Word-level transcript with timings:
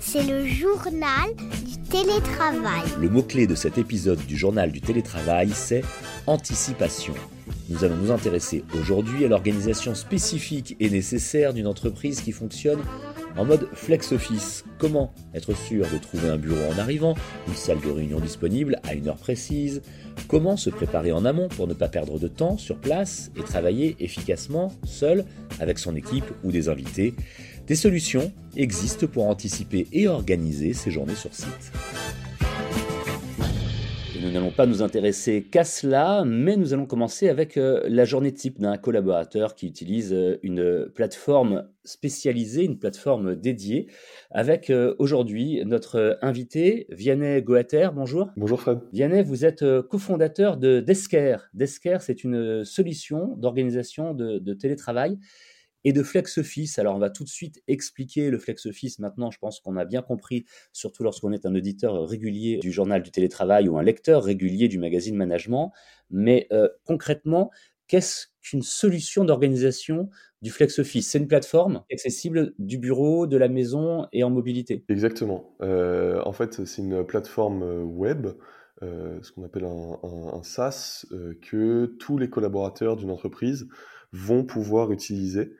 C'est 0.00 0.22
le 0.22 0.46
journal 0.46 1.34
du 1.64 1.78
télétravail. 1.90 2.84
Le 2.98 3.08
mot-clé 3.08 3.46
de 3.46 3.54
cet 3.54 3.78
épisode 3.78 4.24
du 4.26 4.36
journal 4.36 4.72
du 4.72 4.80
télétravail, 4.80 5.50
c'est 5.52 5.82
anticipation. 6.26 7.14
Nous 7.68 7.84
allons 7.84 7.96
nous 7.96 8.10
intéresser 8.10 8.64
aujourd'hui 8.78 9.24
à 9.24 9.28
l'organisation 9.28 9.94
spécifique 9.94 10.76
et 10.80 10.88
nécessaire 10.88 11.52
d'une 11.52 11.66
entreprise 11.66 12.20
qui 12.20 12.32
fonctionne 12.32 12.80
en 13.36 13.44
mode 13.44 13.68
flex 13.74 14.12
office. 14.12 14.64
Comment 14.78 15.12
être 15.34 15.54
sûr 15.54 15.86
de 15.92 15.98
trouver 15.98 16.28
un 16.28 16.38
bureau 16.38 16.72
en 16.74 16.78
arrivant, 16.78 17.14
une 17.46 17.54
salle 17.54 17.80
de 17.80 17.90
réunion 17.90 18.20
disponible 18.20 18.80
à 18.84 18.94
une 18.94 19.08
heure 19.08 19.16
précise? 19.16 19.82
Comment 20.28 20.56
se 20.56 20.70
préparer 20.70 21.12
en 21.12 21.24
amont 21.24 21.48
pour 21.48 21.68
ne 21.68 21.74
pas 21.74 21.88
perdre 21.88 22.18
de 22.18 22.28
temps 22.28 22.58
sur 22.58 22.76
place 22.78 23.30
et 23.36 23.42
travailler 23.42 23.96
efficacement 24.00 24.72
seul 24.84 25.24
avec 25.60 25.78
son 25.78 25.96
équipe 25.96 26.26
ou 26.44 26.52
des 26.52 26.68
invités 26.68 27.14
Des 27.66 27.76
solutions 27.76 28.32
existent 28.56 29.06
pour 29.06 29.26
anticiper 29.26 29.86
et 29.92 30.08
organiser 30.08 30.72
ces 30.72 30.90
journées 30.90 31.14
sur 31.14 31.34
site 31.34 31.72
nous 34.28 34.34
n'allons 34.34 34.50
pas 34.50 34.66
nous 34.66 34.82
intéresser 34.82 35.42
qu'à 35.42 35.64
cela, 35.64 36.22
mais 36.26 36.56
nous 36.56 36.74
allons 36.74 36.84
commencer 36.84 37.28
avec 37.30 37.56
euh, 37.56 37.80
la 37.88 38.04
journée 38.04 38.32
type 38.32 38.60
d'un 38.60 38.76
collaborateur 38.76 39.54
qui 39.54 39.66
utilise 39.66 40.12
euh, 40.12 40.36
une 40.42 40.90
plateforme 40.94 41.66
spécialisée, 41.84 42.64
une 42.64 42.78
plateforme 42.78 43.36
dédiée, 43.36 43.86
avec 44.30 44.68
euh, 44.68 44.94
aujourd'hui 44.98 45.62
notre 45.64 46.18
invité, 46.20 46.86
Vianney 46.90 47.40
Goater. 47.40 47.90
Bonjour. 47.94 48.30
Bonjour 48.36 48.60
Fred. 48.60 48.80
Vianney, 48.92 49.22
vous 49.22 49.46
êtes 49.46 49.64
cofondateur 49.88 50.58
de 50.58 50.80
Desker. 50.80 51.36
Desker, 51.54 51.98
c'est 52.00 52.22
une 52.22 52.64
solution 52.64 53.34
d'organisation 53.36 54.12
de, 54.12 54.38
de 54.38 54.52
télétravail 54.52 55.18
et 55.84 55.92
de 55.92 56.02
flex 56.02 56.38
office. 56.38 56.78
Alors 56.78 56.96
on 56.96 56.98
va 56.98 57.10
tout 57.10 57.24
de 57.24 57.28
suite 57.28 57.62
expliquer 57.66 58.30
le 58.30 58.38
flex 58.38 58.66
office. 58.66 58.98
Maintenant, 58.98 59.30
je 59.30 59.38
pense 59.38 59.60
qu'on 59.60 59.76
a 59.76 59.84
bien 59.84 60.02
compris, 60.02 60.44
surtout 60.72 61.02
lorsqu'on 61.02 61.32
est 61.32 61.46
un 61.46 61.54
auditeur 61.54 62.06
régulier 62.08 62.58
du 62.58 62.72
journal 62.72 63.02
du 63.02 63.10
télétravail 63.10 63.68
ou 63.68 63.78
un 63.78 63.82
lecteur 63.82 64.24
régulier 64.24 64.68
du 64.68 64.78
magazine 64.78 65.16
Management. 65.16 65.72
Mais 66.10 66.46
euh, 66.52 66.68
concrètement, 66.84 67.50
qu'est-ce 67.86 68.26
qu'une 68.42 68.62
solution 68.62 69.24
d'organisation 69.24 70.08
du 70.42 70.50
flex 70.50 70.78
office 70.78 71.10
C'est 71.10 71.18
une 71.18 71.28
plateforme 71.28 71.82
accessible 71.92 72.54
du 72.58 72.78
bureau, 72.78 73.26
de 73.26 73.36
la 73.36 73.48
maison 73.48 74.06
et 74.12 74.22
en 74.24 74.30
mobilité? 74.30 74.84
Exactement. 74.88 75.56
Euh, 75.62 76.22
en 76.24 76.32
fait, 76.32 76.64
c'est 76.64 76.82
une 76.82 77.04
plateforme 77.04 77.62
euh, 77.62 77.82
web. 77.82 78.28
ce 78.80 79.32
qu'on 79.32 79.42
appelle 79.42 79.64
un, 79.64 79.98
un 80.04 80.42
SaaS, 80.42 81.04
que 81.42 81.86
tous 81.98 82.16
les 82.16 82.30
collaborateurs 82.30 82.96
d'une 82.96 83.10
entreprise 83.10 83.68
vont 84.12 84.44
pouvoir 84.44 84.92
utiliser 84.92 85.52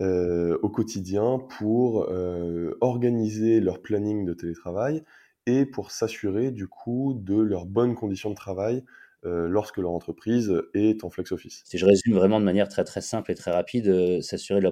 euh, 0.00 0.58
au 0.62 0.68
quotidien 0.68 1.38
pour 1.58 2.08
euh, 2.10 2.76
organiser 2.80 3.60
leur 3.60 3.80
planning 3.80 4.24
de 4.24 4.32
télétravail 4.32 5.04
et 5.46 5.64
pour 5.64 5.90
s'assurer 5.90 6.50
du 6.50 6.66
coup 6.66 7.14
de 7.14 7.40
leurs 7.40 7.66
bonnes 7.66 7.94
conditions 7.94 8.30
de 8.30 8.34
travail 8.34 8.84
euh, 9.24 9.46
lorsque 9.46 9.78
leur 9.78 9.92
entreprise 9.92 10.52
est 10.74 11.04
en 11.04 11.10
flex 11.10 11.30
office. 11.30 11.62
Si 11.66 11.78
je 11.78 11.86
résume 11.86 12.14
vraiment 12.14 12.40
de 12.40 12.44
manière 12.44 12.68
très 12.68 12.82
très 12.82 13.00
simple 13.00 13.30
et 13.30 13.34
très 13.36 13.52
rapide, 13.52 14.20
s'assurer 14.22 14.60
de, 14.60 14.64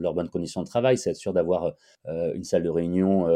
leurs 0.00 0.14
bonnes 0.14 0.30
conditions 0.30 0.62
de 0.62 0.66
travail, 0.66 0.96
c'est 0.96 1.10
être 1.10 1.16
sûr 1.16 1.34
d'avoir 1.34 1.74
une 2.06 2.44
salle 2.44 2.62
de 2.62 2.70
réunion 2.70 3.26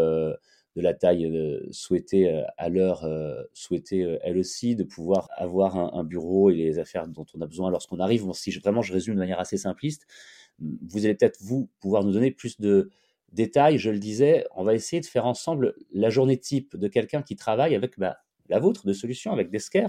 de 0.76 0.82
la 0.82 0.94
taille 0.94 1.32
souhaitée 1.70 2.44
à 2.58 2.68
l'heure 2.68 3.08
souhaitée 3.54 4.18
elle 4.22 4.38
aussi, 4.38 4.76
de 4.76 4.84
pouvoir 4.84 5.28
avoir 5.36 5.76
un, 5.76 6.04
bureau 6.04 6.50
et 6.50 6.54
les 6.54 6.78
affaires 6.78 7.08
dont 7.08 7.26
on 7.34 7.40
a 7.40 7.46
besoin 7.46 7.70
lorsqu'on 7.70 7.98
arrive. 7.98 8.30
si 8.34 8.52
je, 8.52 8.60
vraiment 8.60 8.82
je 8.82 8.92
résume 8.92 9.14
de 9.14 9.18
manière 9.18 9.40
assez 9.40 9.56
simpliste, 9.56 10.06
vous 10.58 11.04
allez 11.04 11.14
peut-être, 11.14 11.38
vous, 11.40 11.68
pouvoir 11.80 12.04
nous 12.04 12.12
donner 12.12 12.30
plus 12.30 12.60
de 12.60 12.90
détails. 13.32 13.78
Je 13.78 13.90
le 13.90 13.98
disais, 13.98 14.46
on 14.54 14.64
va 14.64 14.74
essayer 14.74 15.00
de 15.00 15.06
faire 15.06 15.26
ensemble 15.26 15.74
la 15.92 16.10
journée 16.10 16.38
type 16.38 16.76
de 16.76 16.88
quelqu'un 16.88 17.22
qui 17.22 17.36
travaille 17.36 17.74
avec 17.74 17.98
bah, 17.98 18.18
la 18.48 18.58
vôtre 18.58 18.86
de 18.86 18.92
solution, 18.92 19.32
avec 19.32 19.50
Desker. 19.50 19.88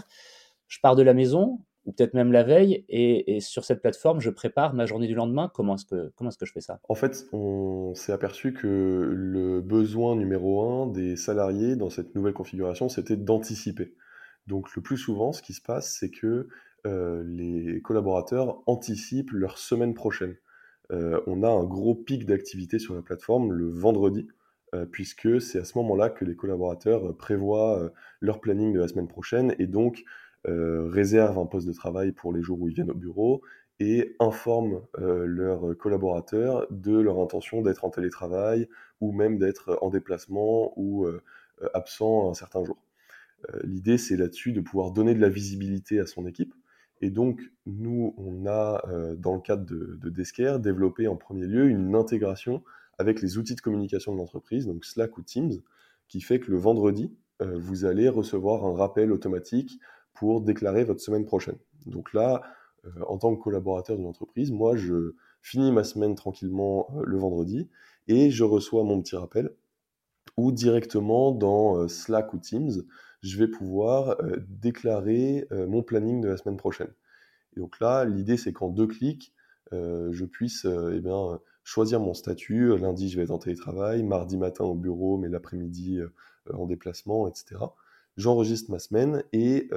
Je 0.67 0.80
pars 0.82 0.95
de 0.95 1.04
la 1.04 1.14
maison, 1.14 1.60
ou 1.87 1.93
peut-être 1.93 2.14
même 2.14 2.33
la 2.33 2.43
veille, 2.43 2.86
et, 2.89 3.39
sur 3.39 3.64
cette 3.64 3.81
plateforme, 3.81 4.20
je 4.20 4.30
prépare 4.30 4.73
ma 4.73 4.86
journée 4.86 5.08
du 5.08 5.15
lendemain. 5.15 5.49
Comment 5.53 5.75
est-ce 5.75 5.86
que, 5.86 6.45
je 6.45 6.52
fais 6.52 6.61
ça? 6.61 6.81
En 6.89 6.95
fait, 6.95 7.25
on 7.31 7.95
s'est 7.95 8.11
aperçu 8.11 8.53
que 8.53 9.09
le 9.11 9.61
besoin 9.61 10.17
numéro 10.17 10.61
un 10.70 10.87
des 10.87 11.15
salariés 11.15 11.77
dans 11.77 11.89
cette 11.89 12.14
nouvelle 12.14 12.33
configuration, 12.33 12.89
c'était 12.89 13.15
d'anticiper. 13.15 13.95
Donc 14.48 14.75
le 14.75 14.81
plus 14.81 14.98
souvent, 14.98 15.31
ce 15.31 15.42
qui 15.42 15.53
se 15.53 15.61
passe, 15.61 15.95
c'est 15.98 16.09
que 16.11 16.49
euh, 16.86 17.23
les 17.25 17.81
collaborateurs 17.81 18.61
anticipent 18.65 19.31
leur 19.31 19.58
semaine 19.58 19.93
prochaine. 19.93 20.36
Euh, 20.92 21.21
on 21.25 21.42
a 21.42 21.49
un 21.49 21.64
gros 21.64 21.95
pic 21.95 22.25
d'activité 22.25 22.80
sur 22.80 22.95
la 22.95 23.02
plateforme 23.02 23.54
le 23.54 23.69
vendredi, 23.69 24.27
euh, 24.75 24.86
puisque 24.86 25.42
c'est 25.42 25.59
à 25.59 25.65
ce 25.65 25.77
moment-là 25.77 26.09
que 26.09 26.25
les 26.25 26.36
collaborateurs 26.36 27.15
prévoient 27.15 27.92
leur 28.19 28.42
planning 28.42 28.73
de 28.73 28.80
la 28.80 28.89
semaine 28.89 29.08
prochaine 29.08 29.55
et 29.58 29.67
donc 29.67 30.04
réservent 30.48 31.40
un 31.40 31.46
poste 31.46 31.68
de 31.68 31.74
travail 31.74 32.12
pour 32.12 32.34
les 32.34 32.42
jours 32.42 32.62
où 32.62 32.70
ils 32.70 32.74
viennent 32.74 32.92
au 32.92 32.96
bureau 32.96 33.42
et 33.80 34.16
informent 34.20 34.82
leurs 34.98 35.78
collaborateurs 35.78 36.66
de 36.72 36.98
leur 36.98 37.20
intention 37.20 37.62
d'être 37.62 37.86
en 37.86 37.90
télétravail 37.90 38.68
ou 39.02 39.12
même 39.12 39.38
d'être 39.38 39.78
en 39.82 39.90
déplacement 39.90 40.74
ou 40.78 41.06
absent 41.74 42.30
un 42.30 42.34
certain 42.34 42.64
jour. 42.64 42.78
L'idée, 43.64 43.98
c'est 43.98 44.18
là-dessus 44.18 44.52
de 44.54 44.62
pouvoir 44.62 44.92
donner 44.92 45.14
de 45.14 45.22
la 45.22 45.30
visibilité 45.30 46.00
à 46.00 46.08
son 46.08 46.26
équipe 46.26 46.54
et 47.02 47.10
donc, 47.10 47.42
nous, 47.66 48.14
on 48.18 48.46
a, 48.48 48.82
euh, 48.88 49.16
dans 49.16 49.36
le 49.36 49.42
cadre 49.42 49.66
de, 49.66 50.00
de 50.02 50.58
développé 50.58 51.08
en 51.08 51.16
premier 51.16 51.46
lieu 51.46 51.68
une 51.68 51.96
intégration 51.96 52.64
avec 52.98 53.22
les 53.22 53.38
outils 53.38 53.56
de 53.56 53.62
communication 53.62 54.14
de 54.14 54.18
l'entreprise, 54.18 54.66
donc 54.66 54.84
Slack 54.84 55.18
ou 55.18 55.22
Teams, 55.22 55.62
qui 56.08 56.22
fait 56.22 56.40
que 56.40 56.50
le 56.50 56.58
vendredi, 56.58 57.14
euh, 57.42 57.58
vous 57.60 57.86
allez 57.86 58.10
recevoir 58.10 58.66
un 58.66 58.76
rappel 58.76 59.12
automatique 59.12 59.80
pour 60.20 60.42
déclarer 60.42 60.83
votre 60.83 61.02
semaine 61.02 61.26
prochaine. 61.26 61.58
Donc 61.86 62.14
là, 62.14 62.42
euh, 62.86 62.89
en 63.08 63.17
tant 63.17 63.36
que 63.36 63.42
collaborateur 63.42 63.98
d'une 63.98 64.08
entreprise, 64.08 64.52
moi, 64.52 64.76
je 64.76 65.14
finis 65.42 65.72
ma 65.72 65.83
semaine 65.83 66.16
tranquillement 66.16 66.88
le 67.05 67.17
vendredi 67.17 67.70
et 68.08 68.32
je 68.32 68.44
reçois 68.44 68.83
mon 68.83 69.02
petit 69.02 69.16
rappel 69.16 69.54
ou 70.36 70.52
directement 70.52 71.32
dans 71.32 71.88
Slack 71.88 72.33
ou 72.33 72.38
Teams, 72.38 72.83
je 73.23 73.38
vais 73.38 73.48
pouvoir 73.48 74.22
euh, 74.22 74.38
déclarer 74.48 75.48
euh, 75.52 75.67
mon 75.67 75.83
planning 75.83 76.22
de 76.22 76.28
la 76.28 76.38
semaine 76.38 76.58
prochaine. 76.58 76.92
Et 77.55 77.60
donc 77.60 77.80
là, 77.80 78.05
l'idée, 78.05 78.38
c'est 78.38 78.54
qu'en 78.54 78.70
deux 78.70 78.88
clics, 78.88 79.34
euh, 79.73 80.10
je 80.11 80.26
puisse 80.26 80.66
eh 80.66 80.99
bien, 80.99 81.39
choisir 81.64 81.99
mon 81.99 82.14
statut. 82.14 82.78
Lundi, 82.78 83.10
je 83.10 83.17
vais 83.17 83.23
être 83.23 83.32
en 83.32 83.39
télétravail, 83.39 84.04
mardi 84.04 84.38
matin 84.38 84.64
au 84.64 84.76
bureau, 84.76 85.17
mais 85.17 85.28
l'après-midi 85.28 85.99
en 86.54 86.66
déplacement, 86.66 87.28
etc. 87.28 87.55
J'enregistre 88.17 88.72
ma 88.72 88.80
semaine 88.80 89.23
et 89.32 89.70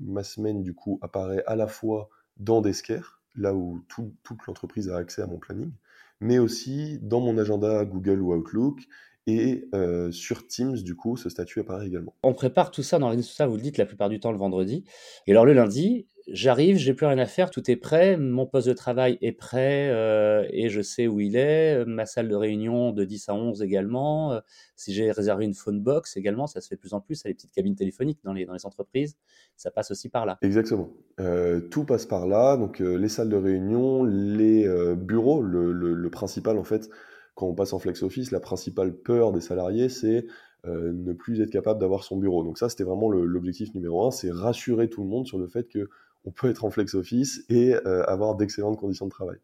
ma 0.00 0.24
semaine, 0.24 0.62
du 0.62 0.74
coup, 0.74 0.98
apparaît 1.02 1.44
à 1.46 1.56
la 1.56 1.66
fois 1.66 2.08
dans 2.38 2.60
Desker, 2.60 3.00
là 3.36 3.54
où 3.54 3.84
toute 3.88 4.46
l'entreprise 4.46 4.88
a 4.88 4.96
accès 4.96 5.22
à 5.22 5.26
mon 5.26 5.38
planning, 5.38 5.70
mais 6.20 6.38
aussi 6.38 6.98
dans 7.02 7.20
mon 7.20 7.36
agenda 7.38 7.84
Google 7.84 8.20
ou 8.20 8.34
Outlook 8.34 8.88
et 9.26 9.68
euh, 9.74 10.10
sur 10.10 10.46
Teams, 10.46 10.76
du 10.76 10.96
coup, 10.96 11.16
ce 11.16 11.28
statut 11.28 11.60
apparaît 11.60 11.86
également. 11.86 12.14
On 12.22 12.34
prépare 12.34 12.70
tout 12.70 12.82
ça, 12.82 12.98
on 12.98 13.02
organise 13.02 13.28
tout 13.28 13.34
ça, 13.34 13.46
vous 13.46 13.56
le 13.56 13.62
dites 13.62 13.78
la 13.78 13.86
plupart 13.86 14.08
du 14.08 14.18
temps 14.18 14.32
le 14.32 14.38
vendredi. 14.38 14.84
Et 15.26 15.32
alors 15.32 15.44
le 15.44 15.52
lundi, 15.52 16.08
j'arrive, 16.28 16.76
j'ai 16.76 16.94
plus 16.94 17.06
rien 17.06 17.18
à 17.18 17.26
faire, 17.26 17.50
tout 17.50 17.70
est 17.70 17.76
prêt, 17.76 18.16
mon 18.16 18.46
poste 18.46 18.68
de 18.68 18.72
travail 18.72 19.18
est 19.20 19.32
prêt 19.32 19.88
euh, 19.90 20.46
et 20.50 20.68
je 20.68 20.80
sais 20.80 21.06
où 21.06 21.20
il 21.20 21.36
est, 21.36 21.84
ma 21.84 22.06
salle 22.06 22.28
de 22.28 22.34
réunion 22.34 22.92
de 22.92 23.04
10 23.04 23.28
à 23.28 23.34
11 23.34 23.62
également. 23.62 24.32
Euh, 24.32 24.40
si 24.76 24.92
j'ai 24.92 25.10
réservé 25.10 25.44
une 25.44 25.54
phone 25.54 25.80
box 25.80 26.16
également, 26.16 26.46
ça 26.46 26.60
se 26.60 26.68
fait 26.68 26.76
de 26.76 26.80
plus 26.80 26.94
en 26.94 27.00
plus, 27.00 27.24
à 27.24 27.28
les 27.28 27.34
petites 27.34 27.52
cabines 27.52 27.74
téléphoniques 27.74 28.20
dans 28.24 28.32
les, 28.32 28.44
dans 28.44 28.54
les 28.54 28.66
entreprises, 28.66 29.16
ça 29.56 29.70
passe 29.70 29.90
aussi 29.90 30.08
par 30.08 30.26
là. 30.26 30.38
Exactement. 30.42 30.90
tout 31.70 31.84
passe 31.84 32.06
par 32.06 32.26
là, 32.26 32.56
donc 32.56 32.78
les 32.80 33.08
salles 33.08 33.28
de 33.28 33.36
réunion, 33.36 34.04
les 34.04 34.68
bureaux, 34.96 35.42
le, 35.42 35.72
le 35.72 36.10
principal 36.10 36.58
en 36.58 36.64
fait 36.64 36.88
quand 37.34 37.46
on 37.46 37.54
passe 37.54 37.72
en 37.72 37.78
flex 37.78 38.02
office, 38.02 38.30
la 38.30 38.40
principale 38.40 38.94
peur 38.94 39.32
des 39.32 39.40
salariés, 39.40 39.88
c'est 39.88 40.26
euh, 40.64 40.92
ne 40.92 41.12
plus 41.12 41.40
être 41.40 41.50
capable 41.50 41.80
d'avoir 41.80 42.04
son 42.04 42.16
bureau. 42.16 42.44
Donc 42.44 42.56
ça, 42.56 42.68
c'était 42.68 42.84
vraiment 42.84 43.10
l'objectif 43.10 43.74
numéro 43.74 44.06
un, 44.06 44.12
c'est 44.12 44.30
rassurer 44.30 44.88
tout 44.88 45.02
le 45.02 45.08
monde 45.08 45.26
sur 45.26 45.38
le 45.38 45.48
fait 45.48 45.66
qu'on 46.24 46.30
peut 46.30 46.50
être 46.50 46.64
en 46.64 46.70
flex 46.70 46.94
office 46.94 47.44
et 47.48 47.74
euh, 47.74 48.04
avoir 48.04 48.34
d'excellentes 48.36 48.78
conditions 48.78 49.06
de 49.06 49.10
travail. 49.10 49.38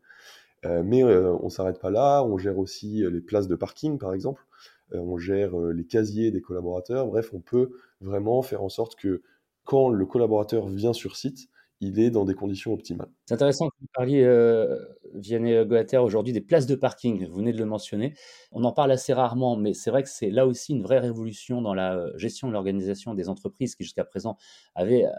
Euh, 0.65 0.83
mais 0.85 1.05
on 1.05 1.45
ne 1.45 1.51
s'arrête 1.51 1.79
pas 1.79 1.91
là, 1.91 2.23
on 2.25 2.37
gère 2.37 2.59
aussi 2.59 3.05
les 3.11 3.21
places 3.21 3.49
de 3.49 3.55
parking, 3.55 3.99
par 3.99 4.13
exemple, 4.13 4.45
on 4.93 5.19
gère 5.19 5.57
les 5.57 5.85
casiers 5.85 6.31
des 6.31 6.41
collaborateurs, 6.41 7.07
bref, 7.07 7.31
on 7.33 7.41
peut 7.41 7.71
vraiment 8.01 8.43
faire 8.43 8.63
en 8.63 8.69
sorte 8.69 8.97
que 8.97 9.23
quand 9.65 9.91
le 9.91 10.07
collaborateur 10.07 10.67
vient 10.67 10.95
sur 10.95 11.17
site, 11.17 11.51
il 11.81 12.01
est 12.01 12.11
dans 12.11 12.25
des 12.25 12.35
conditions 12.35 12.73
optimales. 12.73 13.11
C'est 13.27 13.35
intéressant 13.35 13.69
que 13.69 13.75
vous 13.81 13.87
parliez, 13.95 14.25
euh, 14.25 14.79
Vianney 15.15 15.65
Goater, 15.65 15.99
aujourd'hui 15.99 16.33
des 16.33 16.41
places 16.41 16.67
de 16.67 16.75
parking. 16.75 17.27
Vous 17.29 17.37
venez 17.37 17.53
de 17.53 17.59
le 17.59 17.67
mentionner. 17.67 18.15
On 18.51 18.65
en 18.65 18.73
parle 18.73 18.91
assez 18.91 19.13
rarement, 19.13 19.57
mais 19.57 19.75
c'est 19.75 19.91
vrai 19.91 20.03
que 20.03 20.09
c'est 20.09 20.31
là 20.31 20.47
aussi 20.47 20.73
une 20.73 20.83
vraie 20.83 20.99
révolution 20.99 21.63
dans 21.63 21.75
la 21.75 21.97
euh, 21.97 22.17
gestion 22.17 22.49
de 22.49 22.53
l'organisation 22.53 23.15
des 23.15 23.29
entreprises 23.29 23.77
qui 23.77 23.85
jusqu'à 23.85 24.05
présent 24.05 24.37
avaient, 24.75 25.05
euh, 25.05 25.11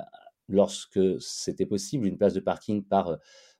lorsque 0.49 0.99
c'était 1.19 1.65
possible, 1.65 2.07
une 2.07 2.17
place 2.17 2.33
de 2.33 2.39
parking 2.39 2.83
par 2.83 3.17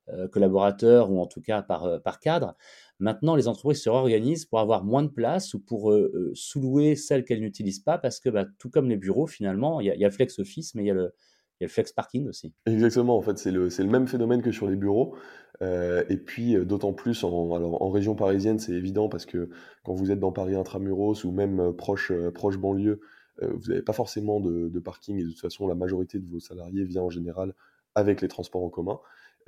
euh, 0.10 0.28
collaborateur 0.28 1.12
ou 1.12 1.20
en 1.20 1.28
tout 1.28 1.42
cas 1.42 1.62
par, 1.62 2.02
par 2.02 2.20
cadre. 2.20 2.56
maintenant 3.00 3.36
les 3.36 3.48
entreprises 3.48 3.84
se 3.84 3.90
réorganisent 3.90 4.46
pour 4.46 4.60
avoir 4.60 4.84
moins 4.84 5.04
de 5.04 5.10
place 5.10 5.54
ou 5.54 5.60
pour 5.60 5.96
sous-louer 6.34 6.96
celles 6.96 7.24
qu'elles 7.24 7.42
n'utilisent 7.42 7.82
pas 7.82 7.98
parce 7.98 8.20
que 8.20 8.30
bah, 8.30 8.46
tout 8.58 8.70
comme 8.70 8.90
les 8.90 8.98
bureaux 8.98 9.28
finalement, 9.28 9.80
il 9.82 9.88
y, 9.88 10.04
a 10.04 10.08
le 10.08 10.14
flex 10.14 10.40
office 10.40 10.74
mais 10.74 10.84
il 10.84 10.88
y 10.88 10.92
a 10.92 10.96
le, 10.96 11.14
y 11.60 11.64
a 11.64 11.68
le 11.68 11.72
flex 11.72 11.92
parking 11.92 12.28
aussi. 12.28 12.54
Exactement, 12.66 13.18
en 13.18 13.22
fait, 13.22 13.38
c'est 13.38 13.52
le, 13.52 13.68
le, 13.68 13.86
même 13.86 14.08
phénomène 14.08 14.42
que 14.42 14.52
sur 14.52 14.68
les 14.68 14.76
bureaux. 14.76 15.16
Euh, 15.62 16.04
et 16.10 16.18
puis, 16.18 16.56
euh, 16.56 16.66
d'autant 16.66 16.94
plus 16.94 17.24
en, 17.24 17.54
alors, 17.54 17.82
en 17.82 17.90
région 17.90 18.16
parisienne, 18.16 18.60
c'est 18.60 18.74
évident 18.74 19.10
parce 19.10 19.26
que 19.26 19.50
quand 19.84 19.94
vous 19.94 20.12
êtes 20.12 20.20
dans 20.20 20.32
Paris 20.32 20.56
intramuros 20.56 21.26
ou 21.26 21.32
même 21.32 21.60
euh, 21.60 21.72
proche, 21.74 22.12
proche 22.34 22.58
banlieue, 22.58 23.02
vous 23.42 23.70
n'avez 23.70 23.82
pas 23.82 23.94
forcément 23.94 24.40
de, 24.40 24.80
parking 24.80 25.18
et 25.18 25.24
de 25.24 25.30
toute 25.30 25.40
façon, 25.40 25.68
la 25.68 25.76
majorité 25.76 26.20
de 26.20 26.30
vos 26.30 26.40
salariés 26.40 26.84
vient 26.84 27.04
en 27.04 27.10
général 27.10 27.54
avec 27.96 28.22
les 28.22 28.28
transports 28.28 28.64
en 28.64 28.70
commun. 28.70 29.00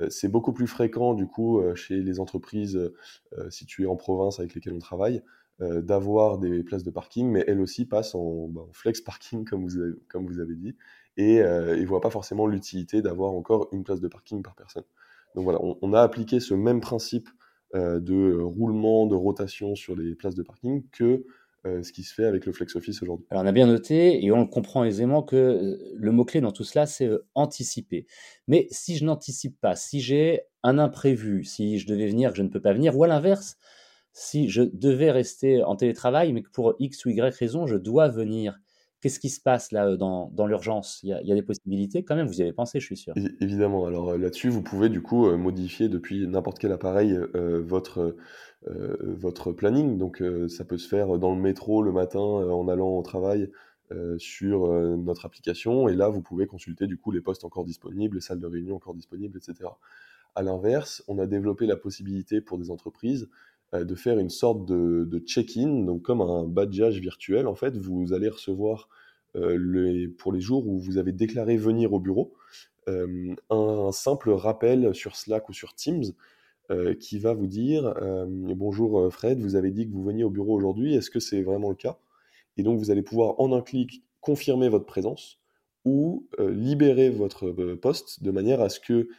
c'est 0.10 0.30
beaucoup 0.30 0.54
plus 0.54 0.68
fréquent, 0.68 1.14
du 1.14 1.28
coup, 1.28 1.62
chez 1.76 2.02
les 2.02 2.20
entreprises 2.20 2.80
situées 3.50 3.86
en 3.86 3.96
province 3.96 4.40
avec 4.40 4.56
lesquelles 4.56 4.74
on 4.74 4.80
travaille, 4.80 5.22
d'avoir 5.60 6.38
des 6.38 6.64
places 6.64 6.84
de 6.84 6.92
parking, 6.92 7.30
mais 7.30 7.44
elles 7.48 7.60
aussi 7.60 7.86
passent 7.86 8.16
en, 8.16 8.48
bah, 8.48 8.66
flex 8.72 9.02
parking, 9.02 9.46
comme 9.50 9.64
vous 9.64 9.78
avez, 9.78 9.94
comme 10.08 10.26
vous 10.26 10.40
avez 10.40 10.56
dit 10.56 10.76
et 11.18 11.42
euh, 11.42 11.76
ne 11.76 11.86
voient 11.86 12.02
pas 12.02 12.10
forcément 12.10 12.48
l'utilité 12.48 13.02
d'avoir 13.02 13.32
encore 13.34 13.68
une 13.72 13.84
place 13.84 14.00
de 14.02 14.08
parking 14.08 14.42
par 14.42 14.56
personne. 14.56 14.84
Donc 15.36 15.44
voilà, 15.46 15.60
on, 15.62 15.94
a 15.94 16.02
appliqué 16.02 16.40
ce 16.40 16.54
même 16.54 16.82
principe 16.82 17.30
euh, 17.74 18.00
de 18.00 18.38
roulement, 18.42 19.08
de 19.08 19.16
rotation 19.16 19.76
sur 19.76 19.96
les 19.96 20.14
places 20.16 20.36
de 20.36 20.44
parking 20.44 20.84
que 20.92 21.26
euh, 21.66 21.84
ce 21.84 21.92
qui 21.92 22.04
se 22.04 22.14
fait 22.14 22.26
avec 22.26 22.46
le 22.46 22.54
flex 22.54 22.76
office 22.76 23.02
aujourd'hui. 23.04 23.28
Alors 23.30 23.44
on 23.44 23.48
a 23.48 23.52
bien 23.52 23.68
noté 23.68 24.24
et 24.24 24.32
on 24.32 24.48
comprend 24.48 24.84
aisément 24.84 25.22
que 25.22 25.78
le 25.96 26.12
mot-clé 26.12 26.42
dans 26.42 26.52
tout 26.52 26.64
cela, 26.64 26.86
c'est 26.86 27.10
anticiper. 27.36 28.08
Mais 28.48 28.68
si 28.72 28.98
je 28.98 29.06
n'anticipe 29.06 29.60
pas, 29.60 29.76
si 29.76 30.00
j'ai 30.00 30.42
un 30.64 30.80
imprévu, 30.80 31.44
si 31.44 31.78
je 31.80 31.88
devais 31.88 32.08
venir, 32.08 32.34
je 32.36 32.44
ne 32.44 32.50
peux 32.50 32.62
pas 32.62 32.74
venir, 32.74 32.98
ou 32.98 33.04
à 33.04 33.08
l'inverse, 33.08 33.58
si 34.14 34.50
je 34.50 34.64
devais 34.64 35.12
rester 35.12 35.64
en 35.64 35.76
télétravail, 35.76 36.34
mais 36.34 36.42
que 36.42 36.50
pour 36.50 36.76
X 36.80 37.06
ou 37.06 37.10
Y 37.10 37.36
raison, 37.36 37.68
je 37.68 37.76
dois 37.76 38.08
venir 38.08 38.60
Qu'est-ce 39.02 39.20
qui 39.20 39.30
se 39.30 39.42
passe 39.42 39.72
là 39.72 39.98
dans, 39.98 40.30
dans 40.34 40.46
l'urgence? 40.46 41.00
Il, 41.04 41.10
y 41.10 41.32
a 41.32 41.36
des 41.36 41.42
possibilités 41.42 42.04
quand 42.04 42.16
même, 42.16 42.28
vous 42.28 42.40
y 42.40 42.44
avez 42.44 42.54
pensé, 42.54 42.80
je 42.80 42.86
suis 42.86 42.98
sûr. 42.98 43.14
Évidemment, 43.40 43.86
alors 43.86 44.18
là-dessus, 44.18 44.50
vous 44.50 44.62
pouvez 44.62 44.90
du 44.90 45.02
coup 45.02 45.30
modifier 45.36 45.90
depuis 45.90 46.28
n'importe 46.28 46.60
quel 46.60 46.72
appareil 46.72 47.20
votre, 47.34 48.16
votre 48.66 49.52
planning. 49.52 49.98
Donc 49.98 50.24
ça 50.48 50.66
peut 50.66 50.78
se 50.78 50.88
faire 50.88 51.18
dans 51.18 51.34
le 51.34 51.42
métro 51.42 51.82
le 51.82 51.92
matin 51.92 52.20
en 52.20 52.68
allant 52.68 52.90
au 52.90 53.02
travail 53.02 53.50
sur 54.18 54.68
notre 54.98 55.26
application. 55.26 55.90
Et 55.90 55.96
là, 55.96 56.10
vous 56.10 56.22
pouvez 56.22 56.46
consulter 56.46 56.86
du 56.86 56.98
coup 56.98 57.12
les 57.12 57.22
postes 57.22 57.44
encore 57.44 57.66
disponibles, 57.66 58.16
les 58.18 58.22
salles 58.22 58.40
de 58.40 58.48
réunion 58.48 58.76
encore 58.76 58.94
disponibles, 58.94 59.38
etc. 59.38 59.70
À 60.36 60.44
l'inverse, 60.44 61.04
on 61.08 61.20
a 61.20 61.26
développé 61.26 61.66
la 61.66 61.76
possibilité 61.76 62.40
pour 62.40 62.58
des 62.58 62.72
entreprises 62.72 63.24
euh, 63.24 63.28
de 63.74 63.96
faire 63.96 64.20
une 64.20 64.30
sorte 64.30 64.66
de, 64.66 65.20
check-in, 65.20 65.84
donc 65.86 66.02
comme 66.02 66.22
un 66.22 66.44
badgeage 66.44 67.00
virtuel. 67.00 67.48
En 67.48 67.56
fait, 67.56 67.78
vous 67.78 68.14
allez 68.14 68.30
recevoir 68.30 68.90
euh, 69.36 70.08
pour 70.18 70.34
les 70.34 70.42
jours 70.42 70.68
où 70.68 70.78
vous 70.78 70.98
avez 70.98 71.14
déclaré 71.14 71.56
venir 71.56 71.94
au 71.94 72.00
bureau 72.00 72.34
euh, 72.90 73.34
un, 73.50 73.92
simple 73.92 74.32
rappel 74.32 74.94
sur 74.94 75.16
Slack 75.16 75.50
ou 75.50 75.54
sur 75.54 75.74
Teams 75.74 76.14
qui 77.02 77.20
va 77.20 77.34
vous 77.34 77.48
dire 77.48 77.94
bonjour 78.30 79.12
Fred, 79.12 79.42
vous 79.42 79.58
avez 79.58 79.72
dit 79.72 79.90
que 79.90 79.92
vous 79.92 80.06
veniez 80.06 80.24
au 80.24 80.30
bureau 80.30 80.56
aujourd'hui, 80.56 80.96
est-ce 80.96 81.10
que 81.10 81.20
c'est 81.20 81.42
vraiment 81.42 81.68
le 81.68 81.76
cas? 81.76 81.98
Et 82.56 82.64
donc 82.64 82.80
vous 82.80 82.92
allez 82.92 83.02
pouvoir 83.02 83.38
en 83.42 83.52
un 83.52 83.60
clic 83.60 84.06
confirmer 84.22 84.70
votre 84.70 84.86
présence 84.86 85.42
ou 85.84 86.30
libérer 86.40 87.10
votre 87.10 87.52
poste 87.76 88.24
de 88.24 88.32
manière 88.32 88.62
à 88.62 88.70
ce 88.70 88.80
que 88.80 89.10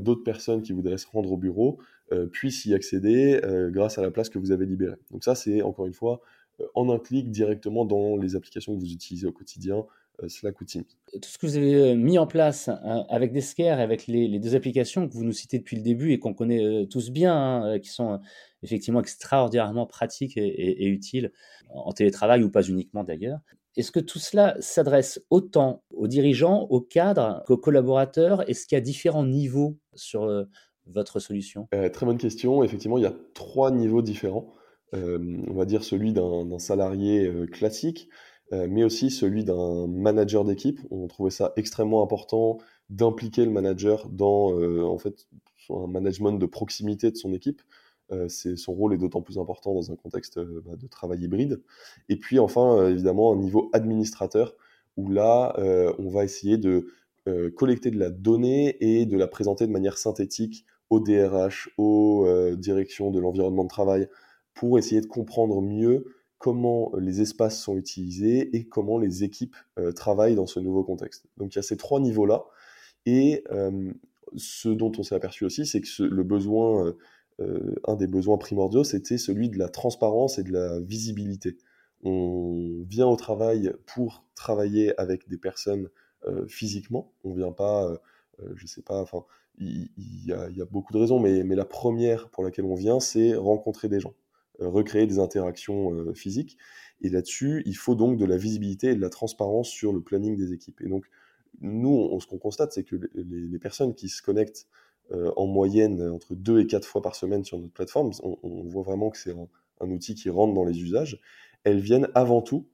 d'autres 0.00 0.22
personnes 0.22 0.60
qui 0.60 0.74
voudraient 0.74 0.98
se 0.98 1.06
rendre 1.06 1.32
au 1.32 1.38
bureau 1.38 1.78
euh, 1.78 1.82
puissent 2.32 2.64
y 2.64 2.74
accéder 2.74 3.40
euh, 3.44 3.70
grâce 3.70 3.98
à 3.98 4.02
la 4.02 4.10
place 4.10 4.28
que 4.28 4.38
vous 4.38 4.52
avez 4.52 4.66
libérée. 4.66 4.96
Donc 5.10 5.24
ça, 5.24 5.34
c'est 5.34 5.62
encore 5.62 5.86
une 5.86 5.94
fois 5.94 6.20
euh, 6.60 6.66
en 6.74 6.90
un 6.90 6.98
clic 6.98 7.30
directement 7.30 7.84
dans 7.84 8.16
les 8.16 8.36
applications 8.36 8.74
que 8.74 8.80
vous 8.80 8.92
utilisez 8.92 9.26
au 9.26 9.32
quotidien, 9.32 9.84
Slack 10.26 10.60
ou. 10.60 10.64
Tout 10.66 10.82
ce 11.22 11.38
que 11.38 11.46
vous 11.46 11.56
avez 11.56 11.94
mis 11.94 12.18
en 12.18 12.26
place 12.26 12.68
hein, 12.68 13.06
avec 13.08 13.32
Desker 13.32 13.68
avec 13.68 14.08
les, 14.08 14.40
deux 14.40 14.56
applications 14.56 15.06
que 15.06 15.14
vous 15.14 15.22
nous 15.22 15.32
citez 15.32 15.60
depuis 15.60 15.76
le 15.76 15.82
début 15.82 16.10
et 16.10 16.18
qu'on 16.18 16.34
connaît 16.34 16.88
tous 16.90 17.10
bien, 17.10 17.62
hein, 17.62 17.78
qui 17.78 17.90
sont 17.90 18.18
effectivement 18.64 18.98
extraordinairement 18.98 19.86
pratiques 19.86 20.36
et, 20.36 20.86
utiles 20.86 21.30
en 21.70 21.92
télétravail 21.92 22.42
ou 22.42 22.50
pas 22.50 22.62
uniquement 22.62 23.04
d'ailleurs. 23.04 23.38
Est-ce 23.76 23.92
que 23.92 24.00
tout 24.00 24.18
cela 24.18 24.56
s'adresse 24.58 25.22
autant 25.30 25.84
aux 25.94 26.08
dirigeants, 26.08 26.62
aux 26.62 26.80
cadres 26.80 27.44
qu'aux 27.46 27.56
collaborateurs? 27.56 28.48
Est-ce 28.50 28.66
qu'il 28.66 28.74
y 28.74 28.78
a 28.80 28.82
différents 28.82 29.24
niveaux 29.24 29.78
sur 29.94 30.26
votre 30.92 31.20
solution? 31.20 31.68
Euh, 31.74 31.88
Très 31.88 32.06
bonne 32.06 32.18
question. 32.18 32.62
Effectivement, 32.62 32.98
il 32.98 33.02
y 33.02 33.06
a 33.06 33.14
trois 33.34 33.70
niveaux 33.70 34.02
différents. 34.02 34.54
Euh, 34.94 35.18
on 35.48 35.54
va 35.54 35.66
dire 35.66 35.84
celui 35.84 36.12
d'un 36.12 36.58
salarié 36.58 37.26
euh, 37.26 37.46
classique, 37.46 38.08
mais 38.50 38.82
aussi 38.82 39.10
celui 39.10 39.44
d'un 39.44 39.86
manager 39.86 40.42
d'équipe. 40.42 40.80
On 40.90 41.06
trouvait 41.06 41.30
ça 41.30 41.52
extrêmement 41.56 42.02
important 42.02 42.56
d'impliquer 42.88 43.44
le 43.44 43.50
manager 43.50 44.08
dans 44.08 44.54
en 44.86 44.96
fait 44.96 45.26
un 45.68 45.86
management 45.86 46.32
de 46.32 46.46
proximité 46.46 47.10
de 47.10 47.16
son 47.16 47.34
équipe. 47.34 47.60
son 48.26 48.72
rôle 48.72 48.94
est 48.94 48.96
d'autant 48.96 49.20
plus 49.20 49.38
important 49.38 49.74
dans 49.74 49.92
un 49.92 49.96
contexte 49.96 50.40
bah, 50.40 50.76
de 50.76 50.86
travail 50.86 51.24
hybride. 51.24 51.60
Et 52.08 52.16
puis 52.16 52.38
enfin, 52.38 52.88
évidemment, 52.88 53.34
un 53.34 53.36
niveau 53.36 53.68
administrateur 53.74 54.56
où 54.96 55.10
là, 55.10 55.54
on 55.98 56.08
va 56.08 56.24
essayer 56.24 56.56
de 56.56 56.86
collecter 57.54 57.90
de 57.90 57.98
la 57.98 58.08
donnée 58.08 58.78
et 58.80 59.04
de 59.04 59.18
la 59.18 59.26
présenter 59.26 59.66
de 59.66 59.72
manière 59.72 59.98
synthétique 59.98 60.64
au 60.90 61.00
DRH, 61.00 61.70
aux 61.76 62.24
euh, 62.26 62.56
directions 62.56 63.10
de 63.10 63.20
l'environnement 63.20 63.64
de 63.64 63.68
travail, 63.68 64.08
pour 64.54 64.78
essayer 64.78 65.00
de 65.00 65.06
comprendre 65.06 65.60
mieux 65.60 66.14
comment 66.38 66.92
les 66.96 67.20
espaces 67.20 67.60
sont 67.60 67.76
utilisés 67.76 68.56
et 68.56 68.64
comment 68.64 68.98
les 68.98 69.24
équipes 69.24 69.56
euh, 69.78 69.92
travaillent 69.92 70.36
dans 70.36 70.46
ce 70.46 70.60
nouveau 70.60 70.84
contexte. 70.84 71.26
Donc 71.36 71.54
il 71.54 71.56
y 71.56 71.58
a 71.58 71.62
ces 71.62 71.76
trois 71.76 72.00
niveaux-là. 72.00 72.44
Et 73.06 73.44
euh, 73.50 73.92
ce 74.36 74.68
dont 74.68 74.92
on 74.98 75.02
s'est 75.02 75.14
aperçu 75.14 75.44
aussi, 75.44 75.66
c'est 75.66 75.80
que 75.80 76.02
le 76.02 76.22
besoin, 76.22 76.94
un 77.38 77.94
des 77.94 78.06
besoins 78.06 78.36
primordiaux, 78.36 78.84
c'était 78.84 79.16
celui 79.16 79.48
de 79.48 79.58
la 79.58 79.68
transparence 79.68 80.38
et 80.38 80.42
de 80.42 80.52
la 80.52 80.80
visibilité. 80.80 81.56
On 82.02 82.84
vient 82.86 83.06
au 83.06 83.16
travail 83.16 83.72
pour 83.86 84.26
travailler 84.34 84.98
avec 85.00 85.28
des 85.28 85.38
personnes 85.38 85.88
physiquement. 86.46 87.14
On 87.24 87.32
vient 87.32 87.52
pas, 87.52 87.96
je 88.54 88.66
sais 88.66 88.82
pas, 88.82 89.00
enfin, 89.00 89.24
il, 89.60 89.88
y 90.26 90.32
a, 90.32 90.64
beaucoup 90.70 90.92
de 90.92 90.98
raisons, 90.98 91.18
mais, 91.18 91.42
la 91.42 91.64
première 91.64 92.28
pour 92.30 92.44
laquelle 92.44 92.64
on 92.64 92.74
vient, 92.74 93.00
c'est 93.00 93.34
rencontrer 93.34 93.88
des 93.88 94.00
gens, 94.00 94.14
euh, 94.60 94.68
recréer 94.68 95.06
des 95.06 95.18
interactions 95.18 95.92
euh, 95.92 96.14
physiques. 96.14 96.56
Et 97.00 97.08
là-dessus, 97.08 97.62
il 97.66 97.76
faut 97.76 97.94
donc 97.94 98.18
de 98.18 98.24
la 98.24 98.36
visibilité 98.36 98.88
et 98.88 98.94
de 98.94 99.00
la 99.00 99.10
transparence 99.10 99.68
sur 99.68 99.92
le 99.92 100.00
planning 100.00 100.36
des 100.36 100.52
équipes. 100.52 100.80
Et 100.80 100.88
donc, 100.88 101.06
nous, 101.60 102.18
ce 102.20 102.26
qu'on 102.26 102.38
constate, 102.38 102.72
c'est 102.72 102.84
que 102.84 102.96
les, 103.14 103.58
personnes 103.58 103.94
qui 103.94 104.08
se 104.08 104.22
connectent 104.22 104.66
euh, 105.10 105.32
en 105.36 105.46
moyenne 105.46 106.02
entre 106.10 106.34
deux 106.34 106.60
et 106.60 106.66
quatre 106.66 106.86
fois 106.86 107.02
par 107.02 107.16
semaine 107.16 107.44
sur 107.44 107.58
notre 107.58 107.72
plateforme, 107.72 108.10
on, 108.22 108.64
voit 108.64 108.82
vraiment 108.82 109.10
que 109.10 109.18
c'est 109.18 109.32
un, 109.80 109.90
outil 109.90 110.14
qui 110.14 110.30
rentre 110.30 110.54
dans 110.54 110.64
les 110.64 110.82
usages. 110.82 111.20
Elles 111.64 111.80
viennent 111.80 112.08
avant 112.14 112.42
tout 112.42 112.68